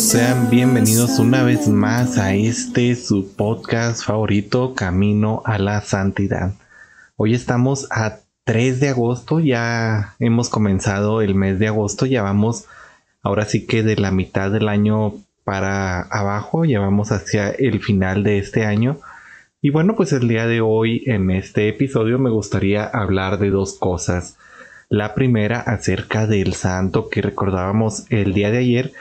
Sean 0.00 0.48
bienvenidos 0.48 1.18
una 1.18 1.42
vez 1.42 1.68
más 1.68 2.16
a 2.16 2.34
este 2.34 2.96
su 2.96 3.36
podcast 3.36 4.02
favorito, 4.02 4.74
Camino 4.74 5.42
a 5.44 5.58
la 5.58 5.82
Santidad. 5.82 6.54
Hoy 7.16 7.34
estamos 7.34 7.86
a 7.90 8.20
3 8.44 8.80
de 8.80 8.88
agosto, 8.88 9.40
ya 9.40 10.16
hemos 10.18 10.48
comenzado 10.48 11.20
el 11.20 11.34
mes 11.34 11.58
de 11.58 11.68
agosto, 11.68 12.06
ya 12.06 12.22
vamos 12.22 12.64
ahora 13.22 13.44
sí 13.44 13.66
que 13.66 13.82
de 13.82 13.96
la 13.96 14.10
mitad 14.10 14.50
del 14.50 14.70
año 14.70 15.12
para 15.44 16.00
abajo, 16.00 16.64
ya 16.64 16.80
vamos 16.80 17.12
hacia 17.12 17.50
el 17.50 17.82
final 17.82 18.24
de 18.24 18.38
este 18.38 18.64
año. 18.64 18.98
Y 19.60 19.68
bueno, 19.68 19.96
pues 19.96 20.14
el 20.14 20.26
día 20.28 20.46
de 20.46 20.62
hoy 20.62 21.02
en 21.04 21.30
este 21.30 21.68
episodio 21.68 22.18
me 22.18 22.30
gustaría 22.30 22.84
hablar 22.84 23.38
de 23.38 23.50
dos 23.50 23.78
cosas. 23.78 24.38
La 24.88 25.14
primera 25.14 25.60
acerca 25.60 26.26
del 26.26 26.54
santo 26.54 27.10
que 27.10 27.20
recordábamos 27.20 28.06
el 28.08 28.32
día 28.32 28.50
de 28.50 28.58
ayer 28.58 28.92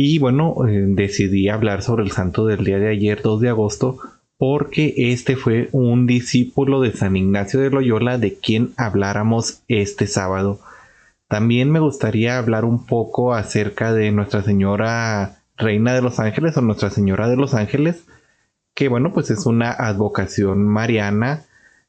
y 0.00 0.20
bueno, 0.20 0.54
eh, 0.64 0.84
decidí 0.86 1.48
hablar 1.48 1.82
sobre 1.82 2.04
el 2.04 2.12
santo 2.12 2.46
del 2.46 2.64
día 2.64 2.78
de 2.78 2.88
ayer, 2.88 3.20
2 3.20 3.40
de 3.40 3.48
agosto, 3.48 3.98
porque 4.36 4.94
este 4.96 5.34
fue 5.34 5.70
un 5.72 6.06
discípulo 6.06 6.80
de 6.80 6.92
San 6.92 7.16
Ignacio 7.16 7.58
de 7.58 7.70
Loyola 7.70 8.16
de 8.16 8.34
quien 8.38 8.70
habláramos 8.76 9.64
este 9.66 10.06
sábado. 10.06 10.60
También 11.26 11.72
me 11.72 11.80
gustaría 11.80 12.38
hablar 12.38 12.64
un 12.64 12.86
poco 12.86 13.34
acerca 13.34 13.92
de 13.92 14.12
Nuestra 14.12 14.42
Señora 14.42 15.40
Reina 15.56 15.94
de 15.94 16.02
los 16.02 16.20
Ángeles 16.20 16.56
o 16.56 16.60
Nuestra 16.60 16.90
Señora 16.90 17.28
de 17.28 17.34
los 17.34 17.54
Ángeles, 17.54 18.04
que 18.76 18.86
bueno, 18.86 19.12
pues 19.12 19.32
es 19.32 19.46
una 19.46 19.72
advocación 19.72 20.64
mariana, 20.64 21.42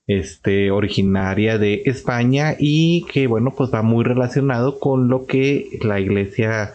este, 0.07 0.71
originaria 0.71 1.59
de 1.59 1.83
España 1.85 2.55
y 2.57 3.05
que 3.05 3.27
bueno, 3.27 3.53
pues 3.55 3.71
va 3.71 3.83
muy 3.83 4.03
relacionado 4.03 4.79
con 4.79 5.09
lo 5.09 5.27
que 5.27 5.77
la 5.83 5.99
iglesia 5.99 6.73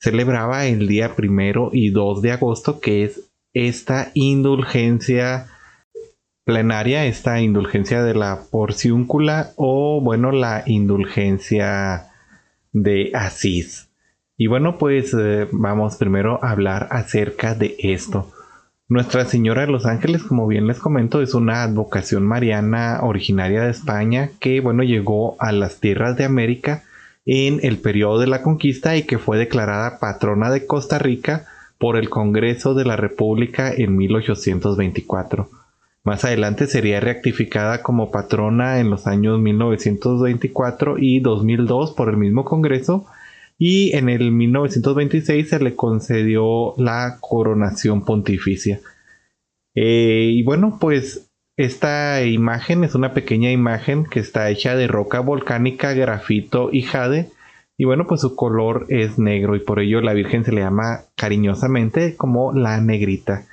celebraba 0.00 0.66
el 0.66 0.88
día 0.88 1.14
primero 1.14 1.70
y 1.72 1.90
2 1.90 2.22
de 2.22 2.32
agosto, 2.32 2.80
que 2.80 3.04
es 3.04 3.30
esta 3.52 4.10
indulgencia 4.14 5.46
plenaria, 6.44 7.06
esta 7.06 7.40
indulgencia 7.40 8.02
de 8.02 8.14
la 8.14 8.40
porciúncula 8.50 9.50
o 9.56 10.00
bueno, 10.00 10.32
la 10.32 10.64
indulgencia 10.66 12.08
de 12.72 13.10
Asís. 13.14 13.90
Y 14.36 14.46
bueno, 14.46 14.78
pues 14.78 15.14
eh, 15.18 15.46
vamos 15.52 15.96
primero 15.96 16.42
a 16.42 16.50
hablar 16.50 16.88
acerca 16.90 17.54
de 17.54 17.76
esto. 17.78 18.32
Nuestra 18.88 19.26
Señora 19.26 19.66
de 19.66 19.70
los 19.70 19.86
Ángeles, 19.86 20.22
como 20.22 20.48
bien 20.48 20.66
les 20.66 20.78
comento, 20.78 21.20
es 21.20 21.34
una 21.34 21.62
advocación 21.62 22.26
mariana 22.26 23.00
originaria 23.02 23.62
de 23.62 23.70
España 23.70 24.30
que, 24.40 24.60
bueno, 24.60 24.82
llegó 24.82 25.36
a 25.38 25.52
las 25.52 25.78
tierras 25.78 26.16
de 26.16 26.24
América 26.24 26.84
en 27.26 27.60
el 27.62 27.78
periodo 27.78 28.18
de 28.18 28.26
la 28.26 28.42
conquista 28.42 28.96
y 28.96 29.02
que 29.02 29.18
fue 29.18 29.38
declarada 29.38 29.98
patrona 29.98 30.50
de 30.50 30.66
Costa 30.66 30.98
Rica 30.98 31.46
por 31.78 31.96
el 31.96 32.10
Congreso 32.10 32.74
de 32.74 32.84
la 32.84 32.96
República 32.96 33.72
en 33.72 33.96
1824. 33.96 35.48
Más 36.02 36.24
adelante 36.24 36.66
sería 36.66 37.00
rectificada 37.00 37.82
como 37.82 38.10
patrona 38.10 38.80
en 38.80 38.90
los 38.90 39.06
años 39.06 39.38
1924 39.38 40.96
y 40.98 41.20
2002 41.20 41.92
por 41.92 42.08
el 42.08 42.16
mismo 42.16 42.44
Congreso 42.44 43.06
y 43.58 43.94
en 43.94 44.08
el 44.08 44.32
1926 44.32 45.48
se 45.48 45.60
le 45.60 45.76
concedió 45.76 46.74
la 46.78 47.18
coronación 47.20 48.04
pontificia. 48.06 48.80
Eh, 49.74 50.30
y 50.32 50.42
bueno, 50.42 50.78
pues 50.80 51.29
esta 51.64 52.24
imagen 52.24 52.84
es 52.84 52.94
una 52.94 53.12
pequeña 53.12 53.50
imagen 53.50 54.06
que 54.06 54.18
está 54.20 54.48
hecha 54.48 54.76
de 54.76 54.86
roca 54.86 55.20
volcánica, 55.20 55.92
grafito 55.92 56.70
y 56.72 56.82
jade. 56.82 57.28
Y 57.76 57.84
bueno, 57.84 58.06
pues 58.06 58.22
su 58.22 58.34
color 58.34 58.86
es 58.88 59.18
negro 59.18 59.56
y 59.56 59.60
por 59.60 59.78
ello 59.78 60.00
la 60.00 60.14
Virgen 60.14 60.42
se 60.42 60.52
le 60.52 60.62
llama 60.62 61.00
cariñosamente 61.16 62.16
como 62.16 62.52
la 62.52 62.80
negrita. 62.80 63.46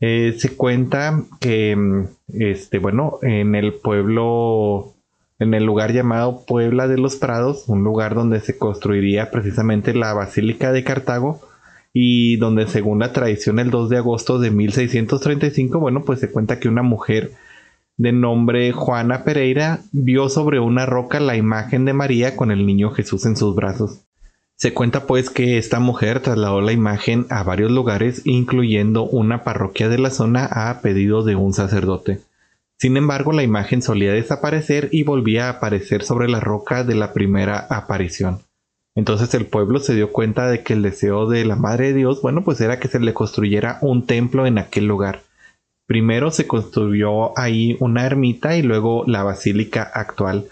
Eh, 0.00 0.36
se 0.38 0.56
cuenta 0.56 1.22
que, 1.38 1.76
mm, 1.76 2.04
este, 2.32 2.78
bueno, 2.78 3.18
en 3.20 3.54
el 3.54 3.74
pueblo, 3.74 4.94
en 5.38 5.52
el 5.52 5.64
lugar 5.64 5.92
llamado 5.92 6.46
Puebla 6.46 6.88
de 6.88 6.96
los 6.96 7.16
Prados, 7.16 7.68
un 7.68 7.84
lugar 7.84 8.14
donde 8.14 8.40
se 8.40 8.56
construiría 8.56 9.30
precisamente 9.30 9.92
la 9.92 10.14
Basílica 10.14 10.72
de 10.72 10.82
Cartago, 10.82 11.40
y 12.00 12.36
donde 12.36 12.68
según 12.68 13.00
la 13.00 13.12
tradición 13.12 13.58
el 13.58 13.72
2 13.72 13.88
de 13.88 13.96
agosto 13.96 14.38
de 14.38 14.52
1635, 14.52 15.80
bueno, 15.80 16.04
pues 16.04 16.20
se 16.20 16.30
cuenta 16.30 16.60
que 16.60 16.68
una 16.68 16.82
mujer 16.84 17.32
de 17.96 18.12
nombre 18.12 18.70
Juana 18.70 19.24
Pereira 19.24 19.80
vio 19.90 20.28
sobre 20.28 20.60
una 20.60 20.86
roca 20.86 21.18
la 21.18 21.34
imagen 21.34 21.84
de 21.86 21.94
María 21.94 22.36
con 22.36 22.52
el 22.52 22.64
niño 22.66 22.92
Jesús 22.92 23.26
en 23.26 23.36
sus 23.36 23.56
brazos. 23.56 24.04
Se 24.54 24.72
cuenta 24.72 25.08
pues 25.08 25.28
que 25.28 25.58
esta 25.58 25.80
mujer 25.80 26.20
trasladó 26.20 26.60
la 26.60 26.70
imagen 26.70 27.26
a 27.30 27.42
varios 27.42 27.72
lugares, 27.72 28.22
incluyendo 28.24 29.02
una 29.02 29.42
parroquia 29.42 29.88
de 29.88 29.98
la 29.98 30.10
zona 30.10 30.46
a 30.46 30.80
pedido 30.80 31.24
de 31.24 31.34
un 31.34 31.52
sacerdote. 31.52 32.20
Sin 32.76 32.96
embargo, 32.96 33.32
la 33.32 33.42
imagen 33.42 33.82
solía 33.82 34.12
desaparecer 34.12 34.88
y 34.92 35.02
volvía 35.02 35.46
a 35.46 35.54
aparecer 35.54 36.04
sobre 36.04 36.28
la 36.28 36.38
roca 36.38 36.84
de 36.84 36.94
la 36.94 37.12
primera 37.12 37.58
aparición. 37.58 38.38
Entonces 38.98 39.32
el 39.34 39.46
pueblo 39.46 39.78
se 39.78 39.94
dio 39.94 40.10
cuenta 40.10 40.50
de 40.50 40.64
que 40.64 40.72
el 40.72 40.82
deseo 40.82 41.28
de 41.28 41.44
la 41.44 41.54
Madre 41.54 41.86
de 41.86 41.94
Dios, 41.94 42.20
bueno, 42.20 42.42
pues 42.42 42.60
era 42.60 42.80
que 42.80 42.88
se 42.88 42.98
le 42.98 43.14
construyera 43.14 43.78
un 43.80 44.06
templo 44.06 44.44
en 44.44 44.58
aquel 44.58 44.88
lugar. 44.88 45.20
Primero 45.86 46.32
se 46.32 46.48
construyó 46.48 47.38
ahí 47.38 47.76
una 47.78 48.04
ermita 48.04 48.56
y 48.56 48.62
luego 48.62 49.04
la 49.06 49.22
basílica 49.22 49.84
actual. 49.84 50.46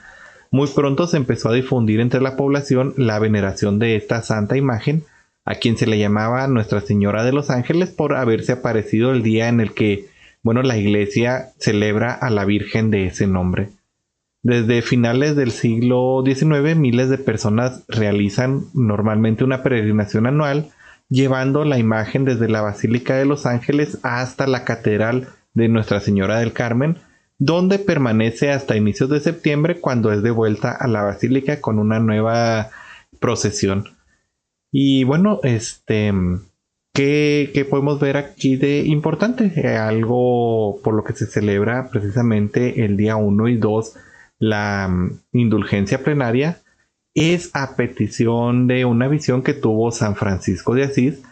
Muy 0.52 0.68
pronto 0.68 1.08
se 1.08 1.16
empezó 1.16 1.48
a 1.48 1.54
difundir 1.54 1.98
entre 1.98 2.20
la 2.20 2.36
población 2.36 2.94
la 2.96 3.18
veneración 3.18 3.80
de 3.80 3.96
esta 3.96 4.22
santa 4.22 4.56
imagen, 4.56 5.02
a 5.44 5.56
quien 5.56 5.76
se 5.76 5.88
le 5.88 5.98
llamaba 5.98 6.46
Nuestra 6.46 6.80
Señora 6.82 7.24
de 7.24 7.32
los 7.32 7.50
Ángeles 7.50 7.90
por 7.90 8.14
haberse 8.14 8.52
aparecido 8.52 9.10
el 9.10 9.24
día 9.24 9.48
en 9.48 9.58
el 9.58 9.74
que, 9.74 10.06
bueno, 10.44 10.62
la 10.62 10.78
iglesia 10.78 11.48
celebra 11.58 12.14
a 12.14 12.30
la 12.30 12.44
Virgen 12.44 12.92
de 12.92 13.08
ese 13.08 13.26
nombre. 13.26 13.70
Desde 14.46 14.80
finales 14.80 15.34
del 15.34 15.50
siglo 15.50 16.22
XIX, 16.24 16.76
miles 16.76 17.10
de 17.10 17.18
personas 17.18 17.82
realizan 17.88 18.66
normalmente 18.74 19.42
una 19.42 19.64
peregrinación 19.64 20.28
anual, 20.28 20.70
llevando 21.08 21.64
la 21.64 21.80
imagen 21.80 22.24
desde 22.24 22.48
la 22.48 22.62
Basílica 22.62 23.16
de 23.16 23.24
los 23.24 23.44
Ángeles 23.44 23.98
hasta 24.04 24.46
la 24.46 24.62
Catedral 24.62 25.26
de 25.54 25.66
Nuestra 25.66 25.98
Señora 25.98 26.38
del 26.38 26.52
Carmen, 26.52 26.98
donde 27.38 27.80
permanece 27.80 28.52
hasta 28.52 28.76
inicios 28.76 29.10
de 29.10 29.18
septiembre 29.18 29.80
cuando 29.80 30.12
es 30.12 30.22
de 30.22 30.30
vuelta 30.30 30.70
a 30.70 30.86
la 30.86 31.02
Basílica 31.02 31.60
con 31.60 31.80
una 31.80 31.98
nueva 31.98 32.70
procesión. 33.18 33.96
Y 34.70 35.02
bueno, 35.02 35.40
este, 35.42 36.14
¿qué, 36.92 37.66
podemos 37.68 37.98
ver 37.98 38.16
aquí 38.16 38.54
de 38.54 38.82
importante? 38.82 39.52
Eh, 39.56 39.76
algo 39.76 40.78
por 40.84 40.94
lo 40.94 41.02
que 41.02 41.14
se 41.14 41.26
celebra 41.26 41.88
precisamente 41.90 42.84
el 42.84 42.96
día 42.96 43.16
1 43.16 43.48
y 43.48 43.56
2 43.56 43.96
la 44.38 44.88
mm, 44.88 45.20
indulgencia 45.32 46.02
plenaria 46.02 46.60
es 47.14 47.50
a 47.54 47.76
petición 47.76 48.66
de 48.66 48.84
una 48.84 49.08
visión 49.08 49.42
que 49.42 49.54
tuvo 49.54 49.90
San 49.90 50.16
Francisco 50.16 50.74
de 50.74 50.84
Asís, 50.84 51.22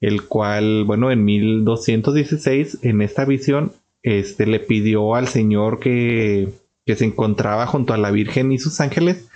el 0.00 0.24
cual, 0.24 0.84
bueno, 0.84 1.10
en 1.10 1.24
1216, 1.24 2.78
en 2.82 3.02
esta 3.02 3.24
visión, 3.24 3.72
este 4.02 4.46
le 4.46 4.60
pidió 4.60 5.14
al 5.14 5.28
Señor 5.28 5.78
que, 5.78 6.48
que 6.86 6.96
se 6.96 7.04
encontraba 7.04 7.66
junto 7.66 7.92
a 7.92 7.98
la 7.98 8.10
Virgen 8.10 8.52
y 8.52 8.58
sus 8.58 8.80
ángeles 8.80 9.28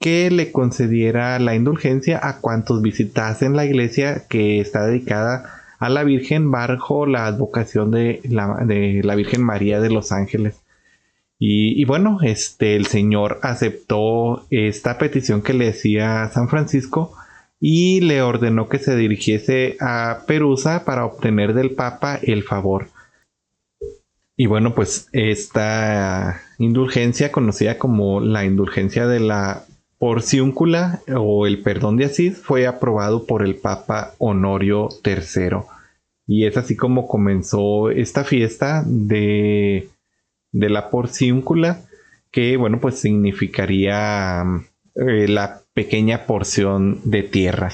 que 0.00 0.30
le 0.30 0.52
concediera 0.52 1.38
la 1.38 1.54
indulgencia 1.54 2.20
a 2.22 2.40
cuantos 2.40 2.82
visitasen 2.82 3.56
la 3.56 3.64
iglesia 3.64 4.26
que 4.28 4.60
está 4.60 4.86
dedicada 4.86 5.62
a 5.78 5.88
la 5.88 6.04
Virgen 6.04 6.50
bajo 6.50 7.06
la 7.06 7.26
advocación 7.26 7.90
de 7.90 8.20
la, 8.24 8.64
de 8.64 9.00
la 9.02 9.14
Virgen 9.14 9.42
María 9.42 9.80
de 9.80 9.90
los 9.90 10.12
Ángeles. 10.12 10.60
Y, 11.40 11.84
bueno, 11.84 12.18
este, 12.22 12.74
el 12.74 12.86
Señor 12.86 13.38
aceptó 13.42 14.46
esta 14.50 14.98
petición 14.98 15.40
que 15.40 15.54
le 15.54 15.66
decía 15.66 16.28
San 16.32 16.48
Francisco 16.48 17.14
y 17.60 18.00
le 18.00 18.22
ordenó 18.22 18.68
que 18.68 18.78
se 18.78 18.96
dirigiese 18.96 19.76
a 19.80 20.24
Perusa 20.26 20.84
para 20.84 21.04
obtener 21.04 21.54
del 21.54 21.70
Papa 21.70 22.18
el 22.22 22.42
favor. 22.42 22.88
Y 24.36 24.46
bueno, 24.46 24.74
pues 24.74 25.08
esta 25.12 26.40
indulgencia, 26.58 27.30
conocida 27.30 27.78
como 27.78 28.20
la 28.20 28.44
indulgencia 28.44 29.06
de 29.06 29.20
la 29.20 29.64
porciúncula 29.98 31.02
o 31.16 31.46
el 31.46 31.60
perdón 31.60 31.96
de 31.96 32.04
Asís 32.04 32.38
fue 32.38 32.66
aprobado 32.66 33.26
por 33.26 33.44
el 33.44 33.56
Papa 33.56 34.14
Honorio 34.18 34.88
III. 35.04 35.58
Y 36.26 36.46
es 36.46 36.56
así 36.56 36.76
como 36.76 37.08
comenzó 37.08 37.90
esta 37.90 38.22
fiesta 38.22 38.84
de, 38.86 39.88
de 40.52 40.70
la 40.70 40.90
porciúncula, 40.90 41.80
que 42.30 42.56
bueno, 42.56 42.80
pues 42.80 42.98
significaría 42.98 44.42
eh, 44.94 45.28
la 45.28 45.62
pequeña 45.74 46.26
porción 46.26 47.00
de 47.04 47.22
tierra. 47.22 47.70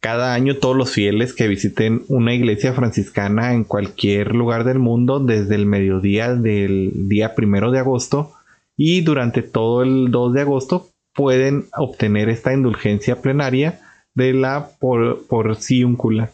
Cada 0.00 0.32
año 0.32 0.56
todos 0.56 0.76
los 0.76 0.92
fieles 0.92 1.34
que 1.34 1.46
visiten 1.46 2.04
una 2.08 2.34
iglesia 2.34 2.72
franciscana 2.72 3.52
en 3.52 3.64
cualquier 3.64 4.34
lugar 4.34 4.64
del 4.64 4.78
mundo 4.78 5.20
desde 5.20 5.54
el 5.54 5.66
mediodía 5.66 6.34
del 6.34 7.08
día 7.08 7.34
primero 7.34 7.70
de 7.70 7.80
agosto 7.80 8.32
y 8.76 9.02
durante 9.02 9.42
todo 9.42 9.82
el 9.82 10.10
2 10.10 10.32
de 10.32 10.40
agosto 10.40 10.88
pueden 11.14 11.66
obtener 11.76 12.30
esta 12.30 12.54
indulgencia 12.54 13.20
plenaria 13.20 13.78
de 14.14 14.32
la 14.32 14.70
por, 14.80 15.26
porciúncula. 15.26 16.30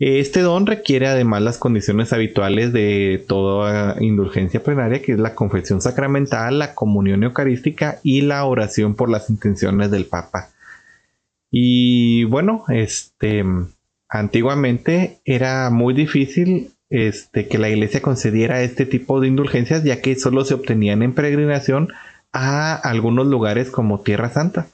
Este 0.00 0.40
don 0.40 0.64
requiere 0.64 1.08
además 1.08 1.42
las 1.42 1.58
condiciones 1.58 2.14
habituales 2.14 2.72
de 2.72 3.22
toda 3.28 3.96
indulgencia 4.00 4.62
plenaria, 4.62 5.02
que 5.02 5.12
es 5.12 5.18
la 5.18 5.34
confesión 5.34 5.82
sacramental, 5.82 6.58
la 6.58 6.74
comunión 6.74 7.22
eucarística 7.22 7.98
y 8.02 8.22
la 8.22 8.46
oración 8.46 8.94
por 8.94 9.10
las 9.10 9.28
intenciones 9.28 9.90
del 9.90 10.06
Papa. 10.06 10.48
Y 11.50 12.24
bueno, 12.24 12.64
este 12.68 13.44
antiguamente 14.08 15.20
era 15.26 15.68
muy 15.68 15.92
difícil 15.92 16.70
este, 16.88 17.46
que 17.46 17.58
la 17.58 17.68
iglesia 17.68 18.00
concediera 18.00 18.62
este 18.62 18.86
tipo 18.86 19.20
de 19.20 19.28
indulgencias, 19.28 19.84
ya 19.84 20.00
que 20.00 20.16
solo 20.16 20.46
se 20.46 20.54
obtenían 20.54 21.02
en 21.02 21.12
peregrinación 21.12 21.88
a 22.32 22.74
algunos 22.74 23.26
lugares 23.26 23.70
como 23.70 24.00
Tierra 24.00 24.30
Santa. 24.30 24.68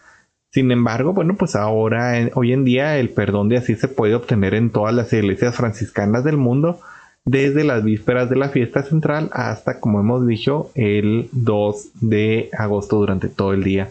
Sin 0.57 0.73
embargo, 0.73 1.13
bueno, 1.13 1.37
pues 1.37 1.55
ahora, 1.55 2.31
hoy 2.33 2.55
en 2.55 2.65
día, 2.65 2.97
el 2.97 3.11
perdón 3.11 3.51
de 3.51 3.59
así 3.59 3.75
se 3.75 3.89
puede 3.89 4.15
obtener 4.15 4.55
en 4.55 4.71
todas 4.71 4.95
las 4.95 5.13
iglesias 5.13 5.55
franciscanas 5.55 6.25
del 6.25 6.39
mundo, 6.39 6.81
desde 7.27 7.63
las 7.63 7.85
vísperas 7.85 8.31
de 8.31 8.37
la 8.37 8.49
fiesta 8.49 8.83
central 8.83 9.29
hasta, 9.35 9.81
como 9.81 10.01
hemos 10.01 10.27
dicho, 10.27 10.71
el 10.75 11.29
2 11.33 12.01
de 12.01 12.49
agosto 12.57 12.97
durante 12.97 13.29
todo 13.29 13.53
el 13.53 13.65
día. 13.65 13.91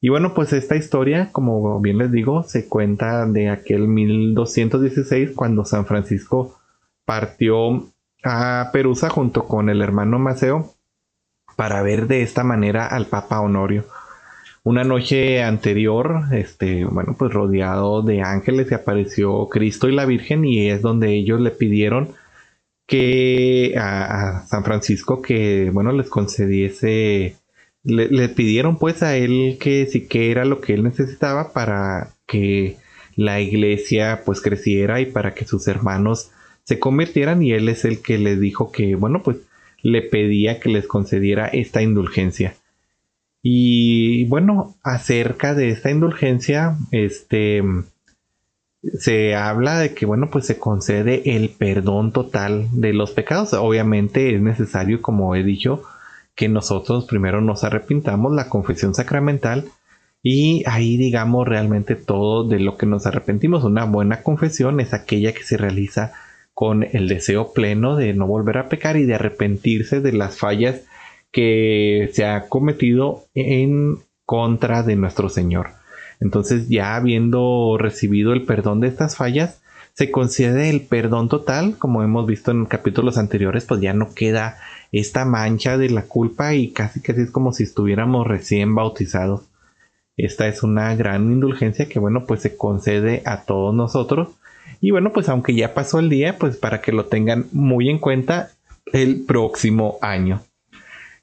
Y 0.00 0.08
bueno, 0.08 0.32
pues 0.32 0.54
esta 0.54 0.74
historia, 0.74 1.28
como 1.32 1.78
bien 1.82 1.98
les 1.98 2.10
digo, 2.10 2.44
se 2.44 2.66
cuenta 2.66 3.26
de 3.26 3.50
aquel 3.50 3.86
1216 3.86 5.32
cuando 5.36 5.66
San 5.66 5.84
Francisco 5.84 6.58
partió 7.04 7.88
a 8.24 8.70
Perusa 8.72 9.10
junto 9.10 9.44
con 9.44 9.68
el 9.68 9.82
hermano 9.82 10.18
Maceo 10.18 10.72
para 11.56 11.82
ver 11.82 12.06
de 12.06 12.22
esta 12.22 12.42
manera 12.42 12.86
al 12.86 13.04
Papa 13.04 13.40
Honorio. 13.40 13.84
Una 14.64 14.82
noche 14.82 15.42
anterior, 15.42 16.22
este, 16.32 16.86
bueno, 16.86 17.14
pues 17.18 17.32
rodeado 17.32 18.00
de 18.02 18.22
ángeles 18.22 18.68
se 18.68 18.74
apareció 18.74 19.48
Cristo 19.50 19.88
y 19.90 19.94
la 19.94 20.06
Virgen 20.06 20.46
y 20.46 20.70
es 20.70 20.80
donde 20.80 21.12
ellos 21.14 21.38
le 21.40 21.50
pidieron 21.50 22.14
que 22.86 23.74
a, 23.78 24.44
San 24.46 24.64
Francisco 24.64 25.20
que, 25.22 25.70
bueno, 25.70 25.92
les 25.92 26.08
concediese, 26.08 27.36
le, 27.82 28.28
pidieron 28.30 28.78
pues 28.78 29.02
a 29.02 29.16
él 29.16 29.58
que 29.60 29.86
sí 29.86 30.06
que 30.08 30.30
era 30.30 30.46
lo 30.46 30.62
que 30.62 30.72
él 30.74 30.82
necesitaba 30.82 31.52
para 31.52 32.14
que 32.26 32.78
la 33.16 33.40
iglesia 33.42 34.22
pues 34.24 34.40
creciera 34.40 35.00
y 35.00 35.06
para 35.06 35.34
que 35.34 35.44
sus 35.44 35.68
hermanos 35.68 36.30
se 36.64 36.78
convirtieran 36.78 37.42
y 37.42 37.52
él 37.52 37.68
es 37.68 37.84
el 37.84 38.00
que 38.00 38.16
les 38.18 38.40
dijo 38.40 38.72
que, 38.72 38.94
bueno, 38.96 39.22
pues 39.22 39.38
le 39.82 40.00
pedía 40.00 40.58
que 40.58 40.70
les 40.70 40.86
concediera 40.86 41.48
esta 41.48 41.82
indulgencia. 41.82 42.54
Y 43.46 44.24
bueno, 44.24 44.74
acerca 44.82 45.54
de 45.54 45.68
esta 45.68 45.90
indulgencia, 45.90 46.78
este 46.92 47.62
se 48.98 49.34
habla 49.34 49.78
de 49.78 49.92
que 49.92 50.06
bueno, 50.06 50.30
pues 50.30 50.46
se 50.46 50.58
concede 50.58 51.36
el 51.36 51.50
perdón 51.50 52.10
total 52.12 52.68
de 52.72 52.94
los 52.94 53.10
pecados. 53.10 53.52
Obviamente 53.52 54.34
es 54.34 54.40
necesario, 54.40 55.02
como 55.02 55.36
he 55.36 55.42
dicho, 55.42 55.82
que 56.34 56.48
nosotros 56.48 57.04
primero 57.04 57.42
nos 57.42 57.64
arrepintamos, 57.64 58.32
la 58.32 58.48
confesión 58.48 58.94
sacramental, 58.94 59.66
y 60.22 60.62
ahí 60.66 60.96
digamos 60.96 61.46
realmente 61.46 61.96
todo 61.96 62.48
de 62.48 62.60
lo 62.60 62.78
que 62.78 62.86
nos 62.86 63.04
arrepentimos. 63.04 63.62
Una 63.62 63.84
buena 63.84 64.22
confesión 64.22 64.80
es 64.80 64.94
aquella 64.94 65.34
que 65.34 65.42
se 65.42 65.58
realiza 65.58 66.14
con 66.54 66.82
el 66.82 67.08
deseo 67.08 67.52
pleno 67.52 67.94
de 67.96 68.14
no 68.14 68.26
volver 68.26 68.56
a 68.56 68.70
pecar 68.70 68.96
y 68.96 69.04
de 69.04 69.16
arrepentirse 69.16 70.00
de 70.00 70.12
las 70.12 70.38
fallas 70.38 70.80
que 71.34 72.08
se 72.12 72.24
ha 72.24 72.48
cometido 72.48 73.24
en 73.34 73.98
contra 74.24 74.84
de 74.84 74.94
nuestro 74.94 75.28
Señor. 75.28 75.70
Entonces 76.20 76.68
ya 76.68 76.94
habiendo 76.94 77.76
recibido 77.76 78.32
el 78.32 78.44
perdón 78.44 78.80
de 78.80 78.88
estas 78.88 79.16
fallas, 79.16 79.60
se 79.92 80.10
concede 80.10 80.70
el 80.70 80.80
perdón 80.80 81.28
total, 81.28 81.76
como 81.76 82.02
hemos 82.02 82.26
visto 82.26 82.52
en 82.52 82.66
capítulos 82.66 83.18
anteriores, 83.18 83.64
pues 83.64 83.80
ya 83.80 83.92
no 83.92 84.14
queda 84.14 84.58
esta 84.92 85.24
mancha 85.24 85.76
de 85.76 85.90
la 85.90 86.02
culpa 86.02 86.54
y 86.54 86.70
casi 86.70 87.02
casi 87.02 87.22
es 87.22 87.30
como 87.30 87.52
si 87.52 87.64
estuviéramos 87.64 88.26
recién 88.26 88.74
bautizados. 88.74 89.42
Esta 90.16 90.46
es 90.46 90.62
una 90.62 90.94
gran 90.94 91.32
indulgencia 91.32 91.88
que 91.88 91.98
bueno 91.98 92.24
pues 92.26 92.42
se 92.42 92.56
concede 92.56 93.22
a 93.26 93.42
todos 93.42 93.74
nosotros 93.74 94.28
y 94.80 94.90
bueno, 94.90 95.12
pues 95.12 95.28
aunque 95.28 95.54
ya 95.54 95.74
pasó 95.74 95.98
el 95.98 96.10
día, 96.10 96.38
pues 96.38 96.56
para 96.56 96.80
que 96.80 96.92
lo 96.92 97.06
tengan 97.06 97.46
muy 97.52 97.88
en 97.88 97.98
cuenta 97.98 98.50
el 98.92 99.24
próximo 99.24 99.98
año. 100.00 100.42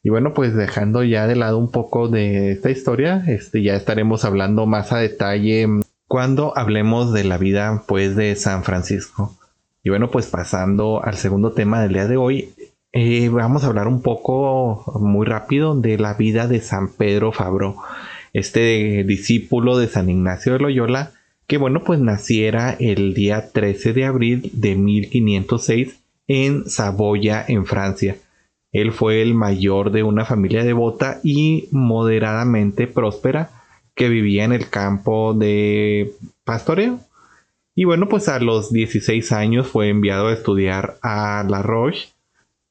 Y 0.03 0.09
bueno, 0.09 0.33
pues 0.33 0.55
dejando 0.55 1.03
ya 1.03 1.27
de 1.27 1.35
lado 1.35 1.57
un 1.57 1.69
poco 1.69 2.07
de 2.07 2.51
esta 2.51 2.71
historia, 2.71 3.23
este 3.27 3.61
ya 3.61 3.75
estaremos 3.75 4.25
hablando 4.25 4.65
más 4.65 4.91
a 4.91 4.97
detalle 4.97 5.67
cuando 6.07 6.57
hablemos 6.57 7.13
de 7.13 7.23
la 7.23 7.37
vida 7.37 7.83
pues 7.87 8.15
de 8.15 8.35
San 8.35 8.63
Francisco. 8.63 9.37
Y 9.83 9.89
bueno, 9.89 10.11
pues 10.11 10.27
pasando 10.27 11.03
al 11.03 11.15
segundo 11.15 11.51
tema 11.51 11.81
del 11.81 11.93
día 11.93 12.07
de 12.07 12.17
hoy, 12.17 12.53
eh, 12.93 13.29
vamos 13.29 13.63
a 13.63 13.67
hablar 13.67 13.87
un 13.87 14.01
poco 14.01 14.83
muy 14.99 15.25
rápido 15.25 15.79
de 15.79 15.97
la 15.97 16.15
vida 16.15 16.47
de 16.47 16.59
San 16.59 16.89
Pedro 16.89 17.31
Fabro, 17.31 17.77
este 18.33 19.03
discípulo 19.05 19.77
de 19.77 19.87
San 19.87 20.09
Ignacio 20.09 20.53
de 20.53 20.59
Loyola, 20.59 21.11
que 21.47 21.57
bueno, 21.57 21.83
pues 21.83 21.99
naciera 21.99 22.75
el 22.79 23.13
día 23.13 23.51
13 23.51 23.93
de 23.93 24.05
abril 24.05 24.51
de 24.53 24.75
1506 24.75 25.99
en 26.27 26.69
Saboya, 26.69 27.45
en 27.47 27.65
Francia. 27.65 28.17
Él 28.71 28.91
fue 28.91 29.21
el 29.21 29.33
mayor 29.33 29.91
de 29.91 30.03
una 30.03 30.25
familia 30.25 30.63
devota 30.63 31.19
y 31.23 31.67
moderadamente 31.71 32.87
próspera 32.87 33.49
que 33.95 34.09
vivía 34.09 34.45
en 34.45 34.53
el 34.53 34.69
campo 34.69 35.33
de 35.33 36.13
pastoreo. 36.45 36.99
Y 37.75 37.85
bueno, 37.85 38.07
pues 38.07 38.29
a 38.29 38.39
los 38.39 38.71
16 38.71 39.31
años 39.31 39.67
fue 39.67 39.89
enviado 39.89 40.27
a 40.27 40.33
estudiar 40.33 40.97
a 41.01 41.45
La 41.47 41.61
Roche 41.61 42.09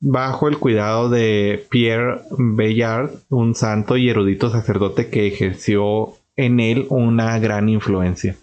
bajo 0.01 0.49
el 0.49 0.59
cuidado 0.59 1.11
de 1.11 1.67
Pierre 1.71 2.23
Bayard, 2.31 3.11
un 3.29 3.55
santo 3.55 3.97
y 3.97 4.09
erudito 4.09 4.51
sacerdote 4.51 5.11
que 5.11 5.27
ejerció 5.27 6.15
en 6.37 6.59
él 6.59 6.87
una 6.89 7.39
gran 7.39 7.69
influencia. 7.69 8.37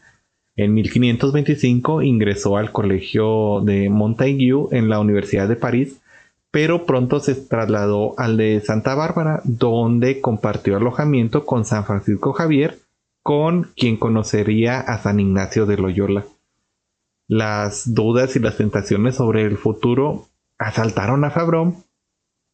En 0.55 0.73
1525 0.73 2.03
ingresó 2.03 2.57
al 2.57 2.71
Colegio 2.71 3.61
de 3.61 3.89
Montaigu 3.89 4.69
en 4.71 4.89
la 4.89 4.99
Universidad 4.99 5.47
de 5.47 5.55
París, 5.55 5.99
pero 6.57 6.87
pronto 6.87 7.19
se 7.19 7.35
trasladó 7.35 8.15
al 8.17 8.35
de 8.35 8.59
Santa 8.61 8.95
Bárbara, 8.95 9.41
donde 9.43 10.21
compartió 10.21 10.75
alojamiento 10.75 11.45
con 11.45 11.65
San 11.65 11.85
Francisco 11.85 12.33
Javier, 12.33 12.79
con 13.21 13.69
quien 13.77 13.95
conocería 13.95 14.79
a 14.79 14.97
San 14.97 15.19
Ignacio 15.19 15.67
de 15.67 15.77
Loyola. 15.77 16.25
Las 17.27 17.93
dudas 17.93 18.35
y 18.35 18.39
las 18.39 18.57
tentaciones 18.57 19.17
sobre 19.17 19.43
el 19.43 19.55
futuro 19.57 20.29
asaltaron 20.57 21.25
a 21.25 21.29
Fabrón, 21.29 21.75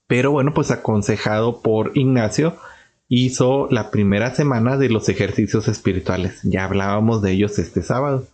pero 0.05 0.31
bueno, 0.31 0.53
pues 0.53 0.69
aconsejado 0.69 1.61
por 1.61 1.97
Ignacio, 1.97 2.57
hizo 3.07 3.69
la 3.71 3.89
primera 3.89 4.35
semana 4.35 4.75
de 4.75 4.89
los 4.89 5.07
ejercicios 5.07 5.69
espirituales. 5.69 6.41
Ya 6.43 6.65
hablábamos 6.65 7.21
de 7.21 7.31
ellos 7.31 7.57
este 7.57 7.81
sábado. 7.81 8.27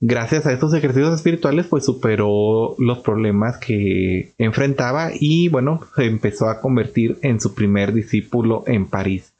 Gracias 0.00 0.46
a 0.46 0.52
estos 0.52 0.74
ejercicios 0.74 1.14
espirituales, 1.14 1.66
pues 1.68 1.86
superó 1.86 2.74
los 2.78 2.98
problemas 2.98 3.56
que 3.56 4.34
enfrentaba 4.36 5.10
y 5.18 5.48
bueno, 5.48 5.80
se 5.96 6.04
empezó 6.04 6.50
a 6.50 6.60
convertir 6.60 7.18
en 7.22 7.40
su 7.40 7.54
primer 7.54 7.94
discípulo 7.94 8.62
en 8.66 8.86
París. 8.86 9.32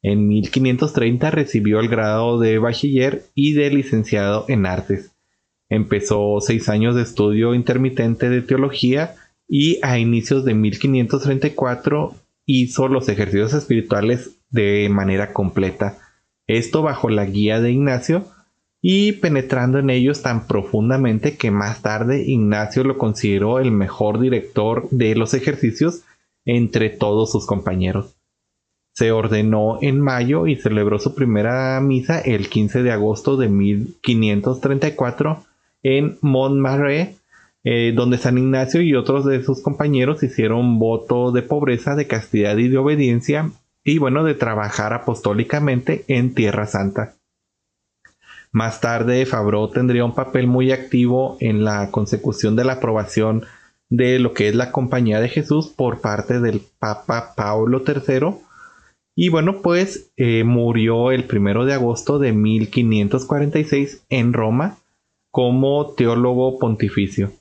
En 0.00 0.28
1530 0.28 1.30
recibió 1.30 1.78
el 1.78 1.88
grado 1.88 2.40
de 2.40 2.58
bachiller 2.58 3.24
y 3.34 3.52
de 3.52 3.70
licenciado 3.70 4.46
en 4.48 4.64
artes. 4.64 5.12
Empezó 5.68 6.40
seis 6.40 6.68
años 6.70 6.94
de 6.96 7.02
estudio 7.02 7.54
intermitente 7.54 8.30
de 8.30 8.40
teología 8.40 9.14
y 9.46 9.78
a 9.82 9.98
inicios 9.98 10.44
de 10.44 10.54
1534 10.54 12.14
hizo 12.46 12.88
los 12.88 13.08
ejercicios 13.10 13.52
espirituales 13.52 14.38
de 14.50 14.88
manera 14.90 15.34
completa. 15.34 15.98
Esto 16.46 16.82
bajo 16.82 17.10
la 17.10 17.26
guía 17.26 17.60
de 17.60 17.72
Ignacio 17.72 18.26
y 18.84 19.12
penetrando 19.12 19.78
en 19.78 19.90
ellos 19.90 20.22
tan 20.22 20.48
profundamente 20.48 21.36
que 21.36 21.52
más 21.52 21.82
tarde 21.82 22.24
Ignacio 22.26 22.82
lo 22.82 22.98
consideró 22.98 23.60
el 23.60 23.70
mejor 23.70 24.18
director 24.18 24.88
de 24.90 25.14
los 25.14 25.34
ejercicios 25.34 26.02
entre 26.44 26.90
todos 26.90 27.30
sus 27.30 27.46
compañeros. 27.46 28.16
se 28.94 29.10
ordenó 29.10 29.78
en 29.80 30.02
mayo 30.02 30.46
y 30.46 30.56
celebró 30.56 30.98
su 30.98 31.14
primera 31.14 31.80
misa 31.80 32.20
el 32.20 32.50
15 32.50 32.82
de 32.82 32.90
agosto 32.90 33.38
de 33.38 33.48
1534 33.48 35.44
en 35.82 36.18
Montmartre, 36.20 37.14
eh, 37.64 37.92
donde 37.96 38.18
San 38.18 38.36
Ignacio 38.36 38.82
y 38.82 38.94
otros 38.94 39.24
de 39.24 39.42
sus 39.42 39.62
compañeros 39.62 40.22
hicieron 40.22 40.78
voto 40.78 41.32
de 41.32 41.40
pobreza, 41.40 41.94
de 41.94 42.06
castidad 42.06 42.58
y 42.58 42.68
de 42.68 42.76
obediencia, 42.76 43.50
y 43.82 43.96
bueno, 43.96 44.24
de 44.24 44.34
trabajar 44.34 44.92
apostólicamente 44.92 46.04
en 46.08 46.34
Tierra 46.34 46.66
Santa. 46.66 47.14
Más 48.52 48.80
tarde, 48.80 49.24
Fabro 49.24 49.68
tendría 49.70 50.04
un 50.04 50.14
papel 50.14 50.46
muy 50.46 50.72
activo 50.72 51.38
en 51.40 51.64
la 51.64 51.90
consecución 51.90 52.54
de 52.54 52.64
la 52.64 52.74
aprobación 52.74 53.44
de 53.88 54.18
lo 54.18 54.34
que 54.34 54.48
es 54.48 54.54
la 54.54 54.72
Compañía 54.72 55.20
de 55.20 55.28
Jesús 55.28 55.68
por 55.68 56.00
parte 56.00 56.38
del 56.38 56.60
Papa 56.78 57.34
Paulo 57.34 57.82
III, 57.86 58.36
y 59.14 59.28
bueno, 59.28 59.60
pues 59.62 60.10
eh, 60.16 60.44
murió 60.44 61.10
el 61.10 61.24
primero 61.24 61.64
de 61.64 61.74
agosto 61.74 62.18
de 62.18 62.32
1546 62.32 64.04
en 64.08 64.32
Roma 64.32 64.78
como 65.30 65.92
teólogo 65.94 66.58
pontificio. 66.58 67.32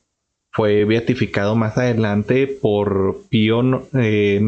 Fue 0.51 0.83
beatificado 0.83 1.55
más 1.55 1.77
adelante 1.77 2.47
por 2.47 3.21
Pío 3.29 3.61
IX 3.61 3.87
eh, 3.93 4.39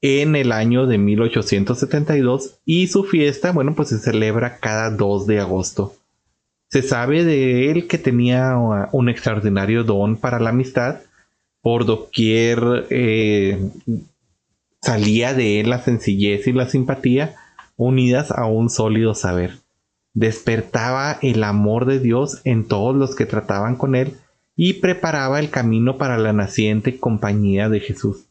en 0.00 0.36
el 0.36 0.52
año 0.52 0.86
de 0.86 0.98
1872 0.98 2.58
y 2.64 2.86
su 2.86 3.04
fiesta, 3.04 3.52
bueno, 3.52 3.74
pues 3.74 3.88
se 3.88 3.98
celebra 3.98 4.58
cada 4.58 4.90
2 4.90 5.26
de 5.26 5.40
agosto. 5.40 5.94
Se 6.70 6.82
sabe 6.82 7.24
de 7.24 7.70
él 7.70 7.86
que 7.86 7.98
tenía 7.98 8.56
un 8.56 9.08
extraordinario 9.08 9.84
don 9.84 10.16
para 10.16 10.38
la 10.38 10.50
amistad. 10.50 11.00
Por 11.62 11.86
doquier 11.86 12.86
eh, 12.90 13.58
salía 14.82 15.34
de 15.34 15.60
él 15.60 15.70
la 15.70 15.80
sencillez 15.80 16.46
y 16.46 16.52
la 16.52 16.68
simpatía 16.68 17.34
unidas 17.76 18.30
a 18.30 18.44
un 18.46 18.68
sólido 18.68 19.14
saber. 19.14 19.58
Despertaba 20.12 21.18
el 21.22 21.42
amor 21.42 21.86
de 21.86 22.00
Dios 22.00 22.40
en 22.44 22.68
todos 22.68 22.94
los 22.94 23.16
que 23.16 23.26
trataban 23.26 23.76
con 23.76 23.94
él 23.94 24.16
y 24.54 24.74
preparaba 24.74 25.40
el 25.40 25.50
camino 25.50 25.96
para 25.96 26.18
la 26.18 26.32
naciente 26.32 26.98
compañía 26.98 27.68
de 27.68 27.80
Jesús. 27.80 28.27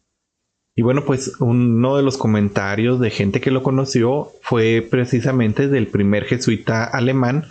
Y 0.77 0.83
bueno, 0.83 1.03
pues 1.05 1.33
uno 1.39 1.97
de 1.97 2.03
los 2.03 2.19
comentarios 2.19 2.99
de 2.99 3.09
gente 3.09 3.41
que 3.41 3.49
lo 3.49 3.63
conoció 3.63 4.31
fue 4.43 4.87
precisamente 4.87 5.67
del 5.67 5.87
primer 5.87 6.25
jesuita 6.25 6.83
alemán, 6.83 7.45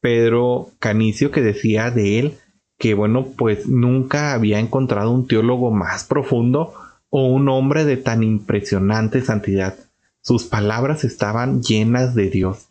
Pedro 0.00 0.70
Canicio, 0.80 1.30
que 1.30 1.42
decía 1.42 1.92
de 1.92 2.18
él 2.18 2.38
que 2.78 2.94
bueno, 2.94 3.28
pues 3.38 3.68
nunca 3.68 4.32
había 4.32 4.58
encontrado 4.58 5.12
un 5.12 5.28
teólogo 5.28 5.70
más 5.70 6.02
profundo 6.02 6.74
o 7.08 7.28
un 7.28 7.48
hombre 7.48 7.84
de 7.84 7.96
tan 7.96 8.24
impresionante 8.24 9.20
santidad. 9.20 9.76
Sus 10.20 10.42
palabras 10.42 11.04
estaban 11.04 11.62
llenas 11.62 12.16
de 12.16 12.30
Dios. 12.30 12.70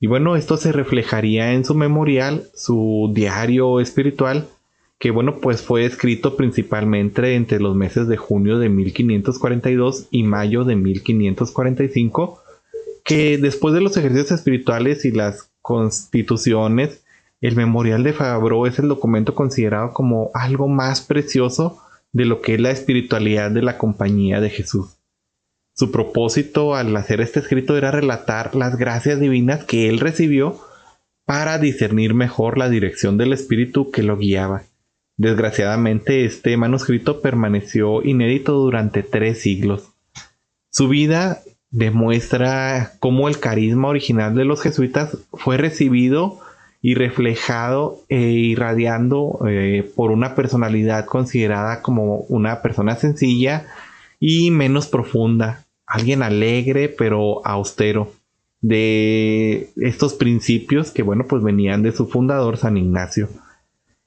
Y 0.00 0.06
bueno, 0.06 0.36
esto 0.36 0.56
se 0.56 0.72
reflejaría 0.72 1.52
en 1.52 1.66
su 1.66 1.74
memorial, 1.74 2.44
su 2.54 3.12
diario 3.14 3.78
espiritual, 3.80 4.48
que 4.98 5.10
bueno, 5.10 5.40
pues 5.40 5.62
fue 5.62 5.84
escrito 5.84 6.36
principalmente 6.36 7.34
entre 7.34 7.60
los 7.60 7.76
meses 7.76 8.08
de 8.08 8.16
junio 8.16 8.58
de 8.58 8.68
1542 8.68 10.08
y 10.10 10.22
mayo 10.22 10.64
de 10.64 10.76
1545, 10.76 12.42
que 13.04 13.38
después 13.38 13.74
de 13.74 13.80
los 13.80 13.96
ejercicios 13.96 14.32
espirituales 14.32 15.04
y 15.04 15.10
las 15.10 15.50
constituciones, 15.60 17.04
el 17.40 17.56
memorial 17.56 18.02
de 18.02 18.14
Fabro 18.14 18.66
es 18.66 18.78
el 18.78 18.88
documento 18.88 19.34
considerado 19.34 19.92
como 19.92 20.30
algo 20.32 20.68
más 20.68 21.02
precioso 21.02 21.78
de 22.12 22.24
lo 22.24 22.40
que 22.40 22.54
es 22.54 22.60
la 22.60 22.70
espiritualidad 22.70 23.50
de 23.50 23.60
la 23.60 23.76
compañía 23.76 24.40
de 24.40 24.48
Jesús. 24.48 24.96
Su 25.74 25.90
propósito 25.90 26.76
al 26.76 26.96
hacer 26.96 27.20
este 27.20 27.40
escrito 27.40 27.76
era 27.76 27.90
relatar 27.90 28.54
las 28.54 28.76
gracias 28.76 29.18
divinas 29.18 29.64
que 29.64 29.88
él 29.88 29.98
recibió 29.98 30.58
para 31.26 31.58
discernir 31.58 32.14
mejor 32.14 32.58
la 32.58 32.68
dirección 32.68 33.18
del 33.18 33.32
espíritu 33.32 33.90
que 33.90 34.04
lo 34.04 34.16
guiaba. 34.16 34.62
Desgraciadamente 35.16 36.24
este 36.24 36.56
manuscrito 36.56 37.20
permaneció 37.20 38.02
inédito 38.02 38.54
durante 38.54 39.02
tres 39.02 39.40
siglos. 39.40 39.90
Su 40.70 40.88
vida 40.88 41.40
demuestra 41.70 42.92
cómo 43.00 43.28
el 43.28 43.38
carisma 43.38 43.88
original 43.88 44.34
de 44.34 44.44
los 44.44 44.60
jesuitas 44.60 45.18
fue 45.32 45.56
recibido 45.56 46.40
y 46.82 46.94
reflejado 46.94 48.00
e 48.08 48.20
irradiando 48.20 49.40
eh, 49.48 49.90
por 49.96 50.10
una 50.10 50.34
personalidad 50.34 51.06
considerada 51.06 51.80
como 51.80 52.18
una 52.28 52.60
persona 52.60 52.96
sencilla 52.96 53.66
y 54.20 54.50
menos 54.50 54.86
profunda, 54.86 55.64
alguien 55.86 56.22
alegre 56.22 56.88
pero 56.88 57.44
austero, 57.46 58.12
de 58.60 59.70
estos 59.76 60.14
principios 60.14 60.90
que 60.90 61.02
bueno 61.02 61.24
pues 61.28 61.42
venían 61.42 61.82
de 61.82 61.92
su 61.92 62.06
fundador 62.06 62.56
San 62.56 62.76
Ignacio. 62.76 63.28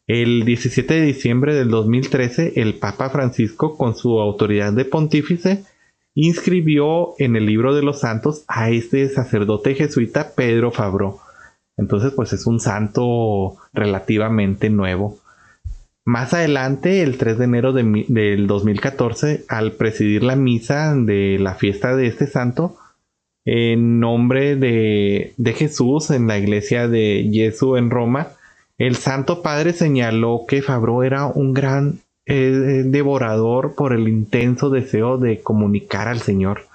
El 0.07 0.45
17 0.45 0.93
de 0.93 1.01
diciembre 1.01 1.53
del 1.53 1.69
2013 1.69 2.53
el 2.55 2.75
Papa 2.75 3.09
Francisco 3.09 3.77
con 3.77 3.95
su 3.95 4.19
autoridad 4.19 4.73
de 4.73 4.85
pontífice 4.85 5.65
inscribió 6.15 7.13
en 7.19 7.35
el 7.35 7.45
libro 7.45 7.75
de 7.75 7.83
los 7.83 7.99
santos 7.99 8.43
a 8.47 8.69
este 8.69 9.07
sacerdote 9.09 9.75
jesuita 9.75 10.33
Pedro 10.35 10.71
Fabro 10.71 11.19
entonces, 11.77 12.11
pues 12.15 12.33
es 12.33 12.45
un 12.47 12.59
santo 12.59 13.55
relativamente 13.71 14.69
nuevo. 14.69 15.19
Más 16.03 16.33
adelante, 16.33 17.03
el 17.03 17.17
3 17.17 17.37
de 17.37 17.45
enero 17.45 17.73
del 17.73 18.47
2014, 18.47 19.45
al 19.47 19.73
presidir 19.73 20.23
la 20.23 20.35
misa 20.35 20.95
de 20.95 21.37
la 21.39 21.53
fiesta 21.53 21.95
de 21.95 22.07
este 22.07 22.27
santo, 22.27 22.77
en 23.45 23.99
nombre 23.99 24.55
de, 24.55 25.33
Jesús 25.55 26.09
en 26.09 26.27
la 26.27 26.37
iglesia 26.37 26.87
de 26.87 27.29
Jesús 27.31 27.77
en 27.77 27.91
Roma, 27.91 28.29
el 28.77 28.95
Santo 28.95 29.41
Padre 29.41 29.73
señaló 29.73 30.45
que 30.47 30.61
Fabro 30.61 31.03
era 31.03 31.25
un 31.25 31.53
gran 31.53 31.99
eh, 32.25 32.83
devorador 32.85 33.75
por 33.75 33.93
el 33.93 34.07
intenso 34.07 34.69
deseo 34.69 35.17
de 35.17 35.41
comunicar 35.41 36.07
al 36.07 36.21
Señor. 36.21 36.67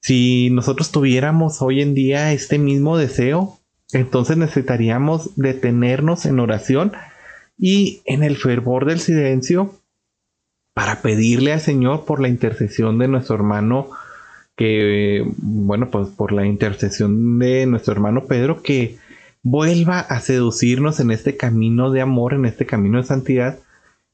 Si 0.00 0.50
nosotros 0.50 0.90
tuviéramos 0.92 1.62
hoy 1.62 1.80
en 1.80 1.94
día 1.94 2.32
este 2.32 2.58
mismo 2.58 2.98
deseo, 2.98 3.58
entonces 3.92 4.36
necesitaríamos 4.36 5.30
detenernos 5.36 6.26
en 6.26 6.40
oración 6.40 6.92
y 7.58 8.02
en 8.04 8.22
el 8.22 8.36
fervor 8.36 8.86
del 8.86 9.00
silencio 9.00 9.74
para 10.74 11.02
pedirle 11.02 11.52
al 11.52 11.60
Señor 11.60 12.04
por 12.04 12.20
la 12.20 12.28
intercesión 12.28 12.98
de 12.98 13.08
nuestro 13.08 13.34
hermano, 13.36 13.90
que, 14.56 15.24
bueno, 15.38 15.90
pues 15.90 16.08
por 16.08 16.32
la 16.32 16.46
intercesión 16.46 17.38
de 17.38 17.66
nuestro 17.66 17.92
hermano 17.92 18.24
Pedro, 18.24 18.62
que 18.62 18.96
vuelva 19.42 20.00
a 20.00 20.20
seducirnos 20.20 21.00
en 21.00 21.10
este 21.10 21.36
camino 21.36 21.90
de 21.90 22.00
amor, 22.00 22.34
en 22.34 22.44
este 22.44 22.66
camino 22.66 22.98
de 22.98 23.04
santidad, 23.04 23.58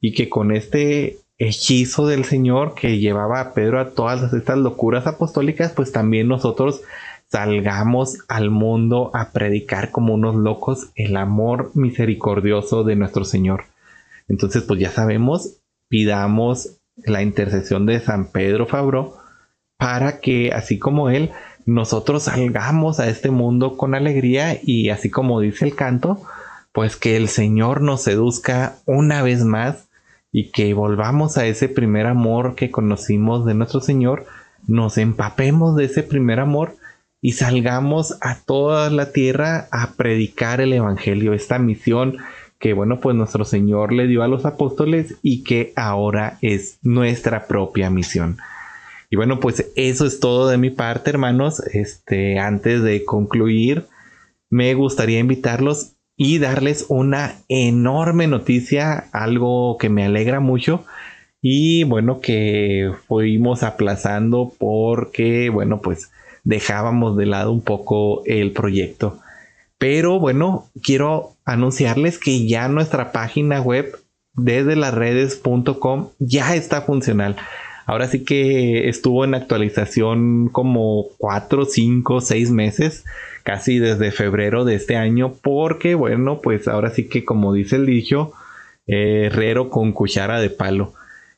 y 0.01 0.13
que 0.13 0.29
con 0.29 0.51
este 0.51 1.19
hechizo 1.37 2.07
del 2.07 2.25
Señor 2.25 2.73
que 2.75 2.99
llevaba 2.99 3.39
a 3.39 3.53
Pedro 3.53 3.79
a 3.79 3.91
todas 3.91 4.33
estas 4.33 4.57
locuras 4.57 5.07
apostólicas, 5.07 5.71
pues 5.71 5.91
también 5.91 6.27
nosotros 6.27 6.81
salgamos 7.27 8.17
al 8.27 8.49
mundo 8.49 9.11
a 9.13 9.31
predicar 9.31 9.91
como 9.91 10.15
unos 10.15 10.35
locos 10.35 10.89
el 10.95 11.15
amor 11.15 11.71
misericordioso 11.75 12.83
de 12.83 12.95
nuestro 12.95 13.23
Señor. 13.23 13.65
Entonces, 14.27 14.63
pues 14.63 14.79
ya 14.79 14.89
sabemos, 14.89 15.59
pidamos 15.87 16.77
la 16.97 17.21
intercesión 17.21 17.85
de 17.85 17.99
San 17.99 18.31
Pedro 18.31 18.65
Fabro 18.65 19.13
para 19.77 20.19
que, 20.19 20.51
así 20.51 20.77
como 20.77 21.09
Él, 21.09 21.31
nosotros 21.69 22.23
salgamos 22.23 22.99
a 22.99 23.07
este 23.09 23.29
mundo 23.29 23.77
con 23.77 23.95
alegría 23.95 24.59
y 24.61 24.89
así 24.89 25.09
como 25.09 25.39
dice 25.39 25.65
el 25.65 25.75
canto, 25.75 26.21
pues 26.71 26.95
que 26.95 27.15
el 27.15 27.27
Señor 27.27 27.81
nos 27.81 28.03
seduzca 28.03 28.75
una 28.85 29.21
vez 29.21 29.43
más 29.43 29.87
y 30.31 30.51
que 30.51 30.73
volvamos 30.73 31.37
a 31.37 31.45
ese 31.45 31.69
primer 31.69 32.05
amor 32.07 32.55
que 32.55 32.71
conocimos 32.71 33.45
de 33.45 33.53
nuestro 33.53 33.81
Señor, 33.81 34.25
nos 34.67 34.97
empapemos 34.97 35.75
de 35.75 35.85
ese 35.85 36.03
primer 36.03 36.39
amor 36.39 36.75
y 37.21 37.33
salgamos 37.33 38.17
a 38.21 38.35
toda 38.35 38.89
la 38.89 39.11
tierra 39.11 39.67
a 39.71 39.93
predicar 39.93 40.61
el 40.61 40.73
Evangelio, 40.73 41.33
esta 41.33 41.59
misión 41.59 42.17
que 42.59 42.73
bueno, 42.73 42.99
pues 42.99 43.15
nuestro 43.15 43.45
Señor 43.45 43.93
le 43.93 44.07
dio 44.07 44.21
a 44.21 44.27
los 44.27 44.45
apóstoles 44.45 45.15
y 45.21 45.43
que 45.43 45.71
ahora 45.75 46.37
es 46.41 46.77
nuestra 46.81 47.47
propia 47.47 47.89
misión. 47.89 48.37
Y 49.09 49.15
bueno, 49.15 49.39
pues 49.39 49.71
eso 49.75 50.05
es 50.05 50.19
todo 50.19 50.49
de 50.49 50.57
mi 50.57 50.69
parte, 50.69 51.09
hermanos. 51.09 51.59
Este, 51.73 52.39
antes 52.39 52.83
de 52.83 53.03
concluir, 53.05 53.85
me 54.49 54.73
gustaría 54.73 55.19
invitarlos 55.19 55.93
y 56.15 56.37
darles 56.37 56.85
una 56.89 57.35
enorme 57.47 58.27
noticia, 58.27 59.07
algo 59.11 59.77
que 59.77 59.89
me 59.89 60.05
alegra 60.05 60.39
mucho 60.39 60.85
y 61.41 61.83
bueno, 61.85 62.19
que 62.19 62.91
fuimos 63.07 63.63
aplazando 63.63 64.51
porque, 64.57 65.49
bueno, 65.49 65.81
pues 65.81 66.11
dejábamos 66.43 67.15
de 67.15 67.25
lado 67.25 67.51
un 67.51 67.61
poco 67.61 68.23
el 68.25 68.51
proyecto. 68.51 69.19
Pero 69.77 70.19
bueno, 70.19 70.67
quiero 70.83 71.37
anunciarles 71.45 72.17
que 72.17 72.47
ya 72.47 72.67
nuestra 72.67 73.11
página 73.13 73.61
web 73.61 73.97
desde 74.33 74.75
las 74.75 74.93
redes.com 74.93 76.09
ya 76.19 76.55
está 76.55 76.81
funcional. 76.81 77.37
Ahora 77.89 78.07
sí 78.07 78.23
que 78.23 78.87
estuvo 78.87 79.25
en 79.25 79.33
actualización 79.33 80.49
como 80.49 81.07
4, 81.17 81.65
5, 81.65 82.21
6 82.21 82.51
meses, 82.51 83.03
casi 83.41 83.79
desde 83.79 84.11
febrero 84.11 84.63
de 84.63 84.75
este 84.75 84.95
año, 84.95 85.33
porque 85.41 85.95
bueno, 85.95 86.39
pues 86.39 86.67
ahora 86.67 86.91
sí 86.91 87.09
que 87.09 87.25
como 87.25 87.51
dice 87.51 87.77
el 87.77 87.87
dicho, 87.87 88.31
herrero 88.85 89.71
con 89.71 89.91
cuchara 89.91 90.39
de 90.39 90.51
palo. 90.51 90.93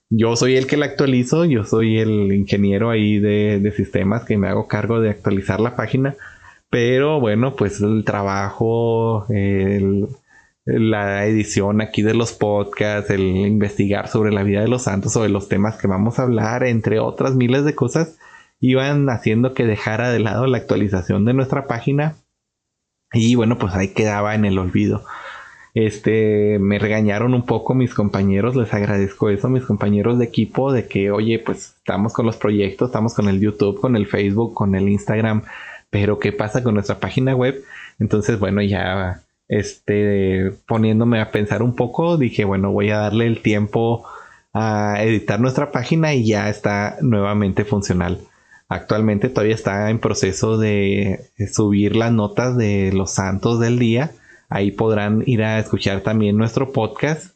Yo 0.10 0.36
soy 0.36 0.58
el 0.58 0.68
que 0.68 0.76
la 0.76 0.88
actualizo, 0.88 1.46
yo 1.46 1.64
soy 1.64 2.00
el 2.00 2.34
ingeniero 2.34 2.90
ahí 2.90 3.18
de, 3.18 3.72
sistemas 3.74 4.26
que 4.26 4.38
me 4.38 4.50
hago 4.50 4.68
cargo 4.68 5.00
de 5.00 5.10
actualizar 5.10 5.62
la 5.62 5.78
página, 5.78 6.18
pero 6.70 7.22
bueno, 7.22 7.56
pues 7.56 7.80
el 7.80 8.04
trabajo, 8.04 9.26
la 10.66 11.26
edición 11.26 11.82
aquí 11.82 12.02
de 12.02 12.14
los 12.14 12.34
podcasts, 12.34 13.10
el 13.10 13.22
investigar 13.22 14.08
sobre 14.08 14.32
la 14.32 14.44
vida 14.44 14.62
de 14.62 14.68
los 14.68 14.84
santos, 14.84 15.14
sobre 15.14 15.30
los 15.30 15.50
temas 15.50 15.78
que 15.78 15.88
vamos 15.88 16.20
a 16.20 16.24
hablar, 16.24 16.64
entre 16.64 17.00
otras 17.00 17.36
miles 17.36 17.66
de 17.66 17.76
cosas, 17.76 18.18
iban 18.60 19.10
haciendo 19.10 19.54
que 19.54 19.66
dejara 19.66 20.12
de 20.12 20.20
lado 20.20 20.46
la 20.48 20.58
actualización 20.58 21.26
de 21.26 21.34
nuestra 21.34 21.68
página 21.68 22.16
y 23.14 23.36
bueno, 23.36 23.58
pues 23.58 23.74
ahí 23.76 23.90
quedaba 23.90 24.36
en 24.36 24.46
el 24.46 24.58
olvido. 24.60 25.04
Este, 25.74 26.60
me 26.60 26.80
regañaron 26.80 27.34
un 27.34 27.46
poco 27.46 27.74
mis 27.74 27.94
compañeros, 27.94 28.56
les 28.56 28.74
agradezco 28.74 29.30
eso, 29.30 29.50
mis 29.50 29.64
compañeros 29.64 30.20
de 30.20 30.26
equipo, 30.26 30.72
de 30.74 30.88
que, 30.88 31.12
oye, 31.12 31.40
pues 31.40 31.76
estamos 31.78 32.14
con 32.14 32.26
los 32.26 32.38
proyectos, 32.38 32.90
estamos 32.90 33.14
con 33.14 33.30
el 33.30 33.40
YouTube, 33.40 33.80
con 33.80 33.96
el 33.96 34.06
Facebook, 34.06 34.54
con 34.54 34.76
el 34.76 34.90
Instagram, 34.90 35.44
pero 35.90 36.20
¿qué 36.20 36.32
pasa 36.34 36.64
con 36.64 36.74
nuestra 36.74 37.00
página 37.00 37.36
web? 37.36 37.64
Entonces, 38.00 38.40
bueno, 38.40 38.62
ya, 38.62 39.24
este, 39.52 40.52
poniéndome 40.68 41.22
a 41.22 41.30
pensar 41.30 41.62
un 41.62 41.76
poco, 41.76 42.18
dije, 42.18 42.44
bueno, 42.44 42.72
voy 42.72 42.90
a 42.90 42.98
darle 42.98 43.28
el 43.28 43.44
tiempo 43.44 44.04
a 44.52 44.96
editar 45.04 45.40
nuestra 45.40 45.72
página 45.72 46.16
y 46.16 46.26
ya 46.26 46.50
está 46.50 46.98
nuevamente 47.02 47.66
funcional. 47.66 48.22
Actualmente 48.68 49.30
todavía 49.30 49.54
está 49.54 49.92
en 49.92 50.00
proceso 50.00 50.58
de 50.58 51.30
subir 51.54 51.96
las 51.96 52.12
notas 52.12 52.58
de 52.58 52.92
los 52.92 53.12
santos 53.12 53.60
del 53.60 53.78
día 53.78 54.12
Ahí 54.52 54.72
podrán 54.72 55.24
ir 55.28 55.44
a 55.44 55.60
escuchar 55.60 56.02
también 56.02 56.36
nuestro 56.36 56.74
podcast. 56.74 57.34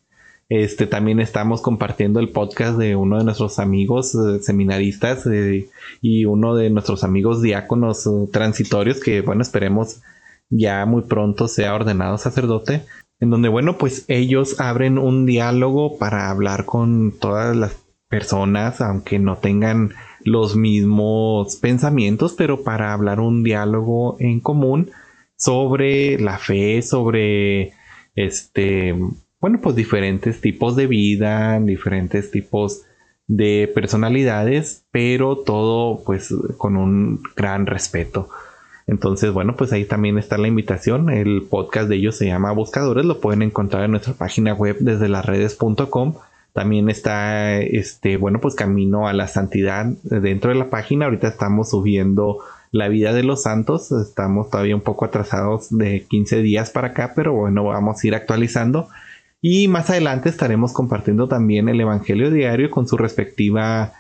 Este 0.50 0.86
también 0.86 1.22
estamos 1.22 1.62
compartiendo 1.62 2.19
el 2.19 2.27
podcast 2.27 2.77
de 2.77 2.98
uno 2.98 3.17
de 3.17 3.24
nuestros 3.24 3.57
amigos 3.57 4.13
eh, 4.13 4.39
seminaristas 4.41 5.25
eh, 5.25 5.69
y 6.01 6.25
uno 6.25 6.55
de 6.55 6.69
nuestros 6.69 7.05
amigos 7.05 7.41
diáconos 7.41 8.05
eh, 8.05 8.10
transitorios 8.34 9.00
que 9.00 9.22
bueno 9.22 9.41
esperemos 9.41 10.01
ya 10.49 10.85
muy 10.85 11.03
pronto 11.03 11.47
sea 11.47 11.73
ordenado 11.73 12.17
sacerdote 12.17 12.83
en 13.19 13.29
donde 13.29 13.49
bueno 13.49 13.77
pues 13.77 14.05
ellos 14.07 14.59
abren 14.59 14.97
un 14.97 15.25
diálogo 15.25 15.97
para 15.97 16.29
hablar 16.29 16.65
con 16.65 17.13
todas 17.19 17.55
las 17.55 17.75
personas 18.09 18.81
aunque 18.81 19.19
no 19.19 19.37
tengan 19.37 19.93
los 20.23 20.55
mismos 20.55 21.55
pensamientos 21.55 22.33
pero 22.37 22.63
para 22.63 22.93
hablar 22.93 23.19
un 23.19 23.43
diálogo 23.43 24.17
en 24.19 24.39
común 24.39 24.91
sobre 25.37 26.19
la 26.19 26.37
fe, 26.37 26.81
sobre 26.81 27.73
este, 28.15 28.95
bueno, 29.39 29.59
pues 29.61 29.75
diferentes 29.75 30.41
tipos 30.41 30.75
de 30.75 30.87
vida, 30.87 31.59
diferentes 31.59 32.31
tipos 32.31 32.83
de 33.27 33.71
personalidades, 33.73 34.85
pero 34.91 35.37
todo 35.37 36.03
pues 36.03 36.33
con 36.57 36.77
un 36.77 37.21
gran 37.35 37.65
respeto. 37.65 38.29
Entonces, 38.87 39.31
bueno, 39.31 39.55
pues 39.55 39.73
ahí 39.73 39.85
también 39.85 40.17
está 40.17 40.37
la 40.37 40.47
invitación. 40.47 41.09
El 41.09 41.43
podcast 41.49 41.89
de 41.89 41.95
ellos 41.95 42.15
se 42.15 42.27
llama 42.27 42.51
Buscadores, 42.51 43.05
lo 43.05 43.19
pueden 43.19 43.41
encontrar 43.41 43.83
en 43.83 43.91
nuestra 43.91 44.13
página 44.13 44.53
web 44.53 44.77
desde 44.79 45.09
las 45.09 45.25
redes.com. 45.25 46.15
También 46.53 46.89
está 46.89 47.59
este, 47.59 48.15
bueno, 48.17 48.39
pues 48.39 48.55
camino 48.55 49.07
a 49.07 49.13
la 49.13 49.27
santidad 49.27 49.87
dentro 50.03 50.51
de 50.51 50.55
la 50.55 50.69
página. 50.69 51.05
Ahorita 51.05 51.27
estamos 51.27 51.71
subiendo 51.71 52.39
la 52.71 52.87
vida 52.87 53.11
de 53.11 53.23
los 53.23 53.43
santos. 53.43 53.91
Estamos 53.91 54.49
todavía 54.49 54.75
un 54.75 54.81
poco 54.81 55.05
atrasados 55.05 55.75
de 55.75 56.05
15 56.07 56.41
días 56.41 56.69
para 56.69 56.89
acá, 56.89 57.13
pero 57.15 57.33
bueno, 57.33 57.65
vamos 57.65 58.01
a 58.01 58.07
ir 58.07 58.15
actualizando. 58.15 58.87
Y 59.41 59.67
más 59.67 59.89
adelante 59.89 60.29
estaremos 60.29 60.74
compartiendo 60.74 61.27
también 61.27 61.69
el 61.69 61.81
Evangelio 61.81 62.31
Diario 62.31 62.69
con 62.71 62.87
su 62.87 62.98
respectiva 62.98 63.93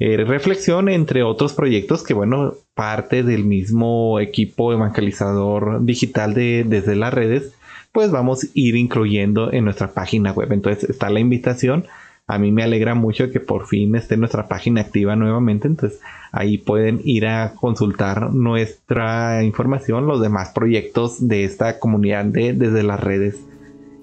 eh, 0.00 0.16
reflexión, 0.24 0.88
entre 0.88 1.22
otros 1.22 1.52
proyectos 1.52 2.02
que, 2.02 2.14
bueno, 2.14 2.54
parte 2.74 3.22
del 3.22 3.44
mismo 3.44 4.18
equipo 4.18 4.72
evangelizador 4.72 5.84
digital 5.84 6.34
de, 6.34 6.64
desde 6.66 6.96
las 6.96 7.14
redes, 7.14 7.54
pues 7.92 8.10
vamos 8.10 8.42
a 8.42 8.46
ir 8.54 8.74
incluyendo 8.74 9.52
en 9.52 9.64
nuestra 9.64 9.92
página 9.92 10.32
web. 10.32 10.52
Entonces 10.52 10.90
está 10.90 11.10
la 11.10 11.20
invitación 11.20 11.84
a 12.30 12.38
mí 12.38 12.52
me 12.52 12.62
alegra 12.62 12.94
mucho 12.94 13.28
que 13.32 13.40
por 13.40 13.66
fin 13.66 13.96
esté 13.96 14.16
nuestra 14.16 14.46
página 14.46 14.82
activa 14.82 15.16
nuevamente. 15.16 15.66
Entonces 15.66 16.00
ahí 16.30 16.58
pueden 16.58 17.00
ir 17.02 17.26
a 17.26 17.54
consultar 17.54 18.32
nuestra 18.32 19.42
información, 19.42 20.06
los 20.06 20.20
demás 20.20 20.50
proyectos 20.50 21.26
de 21.26 21.42
esta 21.42 21.80
comunidad 21.80 22.24
de, 22.26 22.52
desde 22.52 22.84
las 22.84 23.00
redes. 23.00 23.40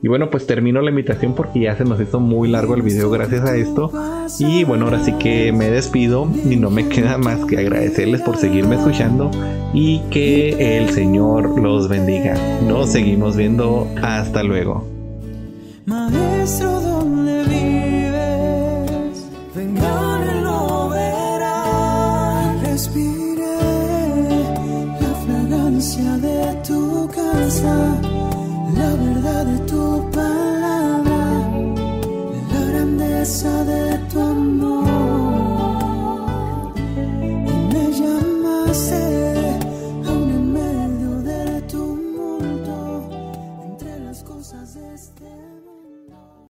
Y 0.08 0.10
bueno, 0.10 0.30
pues 0.30 0.48
termino 0.48 0.80
la 0.80 0.90
invitación 0.90 1.36
porque 1.36 1.60
ya 1.60 1.76
se 1.76 1.84
nos 1.84 2.00
hizo 2.00 2.22
muy 2.22 2.48
largo 2.48 2.76
el 2.76 2.82
video 2.82 3.10
gracias 3.10 3.44
a 3.44 3.58
esto. 3.58 3.92
Y 4.40 4.64
bueno, 4.64 4.86
ahora 4.86 5.04
sí 5.04 5.12
que 5.20 5.52
me 5.52 5.70
despido 5.70 6.30
y 6.50 6.56
no 6.56 6.72
me 6.72 6.88
queda 6.88 7.18
más 7.18 7.44
que 7.44 7.58
agradecerles 7.58 8.22
por 8.22 8.38
seguirme 8.38 8.78
escuchando 8.78 9.30
y 9.74 10.00
que 10.10 10.78
el 10.78 10.92
Señor 10.92 11.60
los 11.60 11.90
bendiga. 11.90 12.36
Nos 12.66 12.90
seguimos 12.90 13.36
viendo. 13.36 13.86
Hasta 14.02 14.44
luego. 14.44 14.88